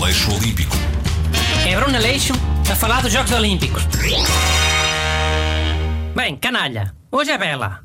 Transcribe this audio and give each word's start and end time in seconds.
Aleixo 0.00 0.32
Olímpico. 0.32 0.76
É 1.68 1.74
Bruno 1.74 1.96
Aleixo 1.96 2.32
a 2.70 2.76
falar 2.76 3.02
dos 3.02 3.12
Jogos 3.12 3.32
Olímpicos. 3.32 3.82
Bem, 6.14 6.36
canalha, 6.36 6.94
hoje 7.10 7.32
é 7.32 7.36
bela. 7.36 7.84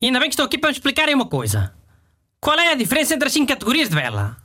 E 0.00 0.06
ainda 0.06 0.20
bem 0.20 0.28
que 0.28 0.34
estou 0.34 0.46
aqui 0.46 0.56
para 0.56 0.70
me 0.70 0.76
explicarem 0.76 1.12
uma 1.16 1.26
coisa. 1.26 1.74
Qual 2.40 2.56
é 2.60 2.70
a 2.70 2.76
diferença 2.76 3.12
entre 3.12 3.26
as 3.26 3.32
5 3.32 3.48
categorias 3.48 3.88
de 3.88 3.96
vela? 3.96 4.36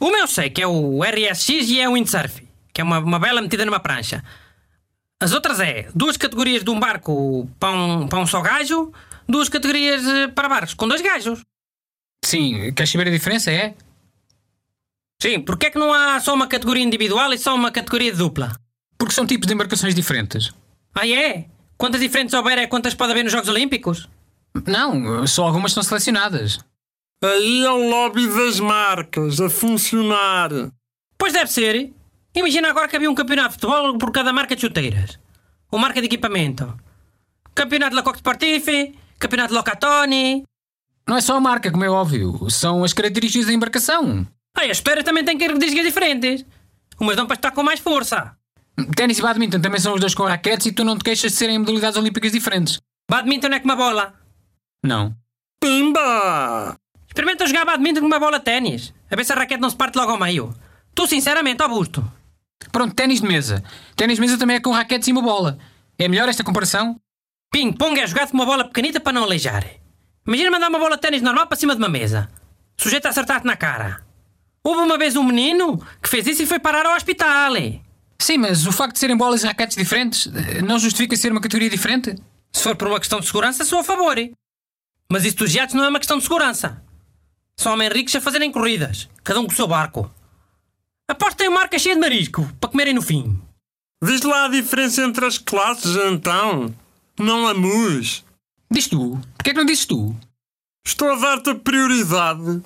Uma 0.00 0.18
eu 0.18 0.26
sei 0.26 0.50
que 0.50 0.60
é 0.60 0.66
o 0.66 1.00
RSX 1.04 1.68
e 1.70 1.80
é 1.80 1.88
o 1.88 1.92
windsurf, 1.92 2.44
que 2.74 2.80
é 2.80 2.84
uma, 2.84 2.98
uma 2.98 3.20
vela 3.20 3.40
metida 3.40 3.64
numa 3.64 3.78
prancha. 3.78 4.24
As 5.20 5.32
outras 5.32 5.60
é 5.60 5.88
duas 5.94 6.16
categorias 6.16 6.64
de 6.64 6.70
um 6.70 6.80
barco 6.80 7.48
para 7.60 7.70
um, 7.70 8.08
para 8.08 8.18
um 8.18 8.26
só 8.26 8.40
gajo, 8.40 8.92
duas 9.28 9.48
categorias 9.48 10.04
eh, 10.04 10.26
para 10.26 10.48
barcos 10.48 10.74
com 10.74 10.88
dois 10.88 11.00
gajos. 11.00 11.40
Sim, 12.24 12.72
queres 12.72 12.90
saber 12.90 13.06
a 13.06 13.12
diferença? 13.12 13.52
É? 13.52 13.76
Sim, 15.20 15.40
porque 15.40 15.66
é 15.66 15.70
que 15.70 15.78
não 15.78 15.92
há 15.92 16.20
só 16.20 16.34
uma 16.34 16.46
categoria 16.46 16.84
individual 16.84 17.32
e 17.32 17.38
só 17.38 17.54
uma 17.54 17.70
categoria 17.70 18.14
dupla? 18.14 18.54
Porque 18.98 19.14
são 19.14 19.26
tipos 19.26 19.46
de 19.46 19.54
embarcações 19.54 19.94
diferentes. 19.94 20.52
Ah, 20.94 21.06
é? 21.06 21.46
Quantas 21.76 22.00
diferentes 22.00 22.34
houver 22.34 22.58
é 22.58 22.66
quantas 22.66 22.94
pode 22.94 23.12
haver 23.12 23.22
nos 23.22 23.32
Jogos 23.32 23.48
Olímpicos? 23.48 24.08
Não, 24.66 25.26
só 25.26 25.44
algumas 25.44 25.72
são 25.72 25.82
selecionadas. 25.82 26.58
Aí 27.22 27.64
é 27.64 27.70
o 27.70 27.88
lobby 27.88 28.26
das 28.26 28.60
marcas 28.60 29.40
a 29.40 29.48
funcionar. 29.50 30.50
Pois 31.18 31.32
deve 31.32 31.50
ser. 31.50 31.92
Imagina 32.34 32.68
agora 32.68 32.88
que 32.88 32.96
havia 32.96 33.10
um 33.10 33.14
campeonato 33.14 33.48
de 33.48 33.54
futebol 33.54 33.98
por 33.98 34.12
cada 34.12 34.32
marca 34.32 34.54
de 34.54 34.60
chuteiras. 34.60 35.18
Ou 35.70 35.78
marca 35.78 36.00
de 36.00 36.06
equipamento. 36.06 36.78
Campeonato 37.54 37.90
de 37.90 37.96
Lacoste 37.96 38.18
Sportif, 38.18 38.66
campeonato 39.18 39.48
de 39.48 39.54
Locatoni. 39.54 40.44
Não 41.08 41.16
é 41.16 41.20
só 41.20 41.36
a 41.36 41.40
marca, 41.40 41.70
como 41.70 41.84
é 41.84 41.90
óbvio. 41.90 42.50
São 42.50 42.84
as 42.84 42.92
características 42.92 43.46
da 43.46 43.52
embarcação. 43.52 44.26
E 44.64 44.70
as 44.70 44.78
chuteiras 44.78 45.04
também 45.04 45.24
têm 45.24 45.38
características 45.38 45.86
diferentes. 45.86 46.44
Umas 46.98 47.16
dão 47.16 47.26
para 47.26 47.36
estar 47.36 47.50
com 47.50 47.62
mais 47.62 47.80
força. 47.80 48.36
Ténis 48.94 49.18
e 49.18 49.22
badminton 49.22 49.60
também 49.60 49.80
são 49.80 49.94
os 49.94 50.00
dois 50.00 50.14
com 50.14 50.24
raquetes 50.24 50.66
e 50.66 50.72
tu 50.72 50.84
não 50.84 50.98
te 50.98 51.04
queixas 51.04 51.32
de 51.32 51.38
serem 51.38 51.58
modalidades 51.58 51.96
olímpicas 51.96 52.32
diferentes. 52.32 52.80
Badminton 53.10 53.48
é 53.48 53.60
como 53.60 53.72
uma 53.72 53.76
bola. 53.76 54.14
Não. 54.84 55.14
Pimba! 55.60 56.76
Experimenta 57.06 57.46
jogar 57.46 57.64
badminton 57.64 58.00
com 58.00 58.06
uma 58.06 58.18
bola 58.18 58.38
de 58.38 58.44
ténis. 58.44 58.92
A 59.10 59.16
ver 59.16 59.24
se 59.24 59.32
a 59.32 59.36
raquete 59.36 59.60
não 59.60 59.70
se 59.70 59.76
parte 59.76 59.96
logo 59.96 60.12
ao 60.12 60.18
meio. 60.18 60.54
Tu, 60.94 61.06
sinceramente, 61.06 61.62
Augusto. 61.62 62.04
Pronto, 62.72 62.94
ténis 62.94 63.20
de 63.20 63.26
mesa. 63.26 63.62
Ténis 63.94 64.16
de 64.16 64.20
mesa 64.20 64.38
também 64.38 64.56
é 64.56 64.60
com 64.60 64.70
raquetes 64.70 65.08
e 65.08 65.12
uma 65.12 65.22
bola. 65.22 65.58
É 65.98 66.08
melhor 66.08 66.28
esta 66.28 66.44
comparação? 66.44 67.00
Ping-pong 67.50 67.98
é 68.00 68.06
jogado 68.06 68.30
com 68.30 68.36
uma 68.36 68.44
bola 68.44 68.64
pequenita 68.64 69.00
para 69.00 69.12
não 69.12 69.24
aleijar. 69.24 69.64
Imagina 70.26 70.50
mandar 70.50 70.68
uma 70.68 70.78
bola 70.78 70.96
de 70.96 71.02
ténis 71.02 71.22
normal 71.22 71.46
para 71.46 71.56
cima 71.56 71.74
de 71.74 71.78
uma 71.78 71.88
mesa. 71.88 72.28
Sujeito 72.76 73.06
a 73.06 73.10
acertar-te 73.10 73.46
na 73.46 73.56
cara. 73.56 74.05
Houve 74.66 74.80
uma 74.80 74.98
vez 74.98 75.14
um 75.14 75.22
menino 75.22 75.80
que 76.02 76.08
fez 76.08 76.26
isso 76.26 76.42
e 76.42 76.46
foi 76.46 76.58
parar 76.58 76.84
ao 76.84 76.96
hospital. 76.96 77.52
Sim, 78.18 78.38
mas 78.38 78.66
o 78.66 78.72
facto 78.72 78.94
de 78.94 78.98
serem 78.98 79.16
bolas 79.16 79.44
e 79.44 79.46
raquetes 79.46 79.76
diferentes 79.76 80.26
eh, 80.26 80.60
não 80.60 80.76
justifica 80.76 81.14
ser 81.16 81.30
uma 81.30 81.40
categoria 81.40 81.70
diferente? 81.70 82.16
Se 82.52 82.64
for 82.64 82.74
por 82.74 82.88
uma 82.88 82.98
questão 82.98 83.20
de 83.20 83.26
segurança, 83.26 83.64
sou 83.64 83.78
a 83.78 83.84
favor. 83.84 84.16
Mas 85.08 85.24
isso 85.24 85.36
dos 85.36 85.52
jatos 85.52 85.76
não 85.76 85.84
é 85.84 85.88
uma 85.88 86.00
questão 86.00 86.18
de 86.18 86.24
segurança. 86.24 86.82
São 87.56 87.74
homens 87.74 87.92
ricos 87.92 88.16
a 88.16 88.20
fazerem 88.20 88.50
corridas, 88.50 89.08
cada 89.22 89.38
um 89.38 89.46
com 89.46 89.52
o 89.52 89.54
seu 89.54 89.68
barco. 89.68 90.10
Aposto 91.06 91.36
que 91.36 91.36
tem 91.36 91.48
uma 91.48 91.60
marca 91.60 91.78
cheia 91.78 91.94
de 91.94 92.00
marisco 92.00 92.52
para 92.58 92.68
comerem 92.68 92.92
no 92.92 93.02
fim. 93.02 93.40
Diz 94.02 94.22
lá 94.22 94.46
a 94.46 94.48
diferença 94.48 95.00
entre 95.04 95.26
as 95.26 95.38
classes, 95.38 95.94
então. 96.10 96.74
Não 97.16 97.46
a 97.46 97.54
mus. 97.54 98.24
Diz 98.68 98.88
tu. 98.88 99.16
Porquê 99.36 99.50
é 99.50 99.52
que 99.52 99.60
não 99.60 99.64
dizes 99.64 99.86
tu? 99.86 100.12
Estou 100.84 101.12
a 101.12 101.14
dar-te 101.14 101.50
a 101.50 101.54
prioridade. 101.54 102.64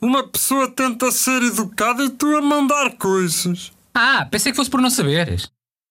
Uma 0.00 0.26
pessoa 0.26 0.70
tenta 0.70 1.10
ser 1.10 1.42
educada 1.42 2.02
e 2.02 2.10
tu 2.10 2.34
a 2.36 2.40
mandar 2.40 2.92
coisas. 2.92 3.72
Ah, 3.94 4.26
pensei 4.30 4.52
que 4.52 4.56
fosse 4.56 4.70
por 4.70 4.80
não 4.80 4.90
saberes. 4.90 5.50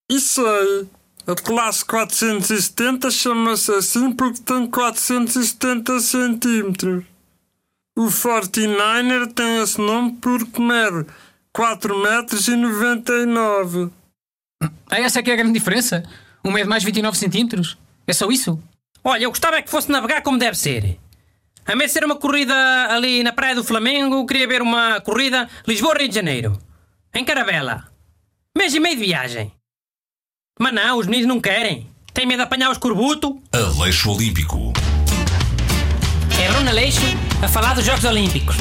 E 0.09 0.19
sei. 0.19 0.87
A 1.27 1.35
classe 1.35 1.85
470 1.85 3.11
chama-se 3.11 3.71
assim 3.71 4.11
porque 4.11 4.39
tem 4.41 4.65
470 4.65 5.99
centímetros. 5.99 7.05
O 7.95 8.07
49er 8.07 9.31
tem 9.33 9.61
esse 9.61 9.79
nome 9.79 10.13
porque 10.13 10.59
mede 10.59 11.05
4 11.53 11.97
metros 11.99 12.47
e 12.47 12.55
99. 12.55 13.91
Ah, 14.89 14.99
essa 14.99 15.19
é 15.19 15.23
que 15.23 15.29
é 15.29 15.33
a 15.33 15.37
grande 15.37 15.53
diferença? 15.53 16.03
Um 16.43 16.51
mede 16.51 16.67
mais 16.67 16.83
29 16.83 17.15
centímetros? 17.15 17.77
É 18.07 18.13
só 18.13 18.27
isso? 18.31 18.59
Olha, 19.03 19.23
eu 19.23 19.29
gostava 19.29 19.57
é 19.57 19.61
que 19.61 19.69
fosse 19.69 19.91
navegar 19.91 20.21
como 20.21 20.39
deve 20.39 20.57
ser. 20.57 20.97
A 21.69 21.75
vez 21.75 21.91
de 21.91 21.93
ser 21.93 22.03
uma 22.03 22.15
corrida 22.15 22.55
ali 22.89 23.21
na 23.21 23.31
Praia 23.31 23.53
do 23.53 23.63
Flamengo, 23.63 24.25
queria 24.25 24.47
ver 24.47 24.59
uma 24.59 24.99
corrida 25.01 25.47
Lisboa-Rio 25.67 26.09
de 26.09 26.15
Janeiro. 26.15 26.57
Em 27.13 27.23
Caravela. 27.23 27.83
Mês 28.57 28.73
e 28.73 28.79
meio 28.79 28.97
de 28.97 29.05
viagem. 29.05 29.51
Mas 30.59 30.73
não, 30.73 30.97
os 30.97 31.05
meninos 31.05 31.27
não 31.27 31.39
querem. 31.39 31.87
Têm 32.11 32.25
medo 32.25 32.37
de 32.37 32.43
apanhar 32.45 32.69
o 32.69 32.71
escorbuto. 32.71 33.39
Aleixo 33.51 34.11
Olímpico. 34.11 34.73
É 36.43 36.51
Bruno 36.51 36.69
Aleixo 36.71 37.05
a 37.43 37.47
falar 37.47 37.75
dos 37.75 37.85
Jogos 37.85 38.03
Olímpicos. 38.03 38.55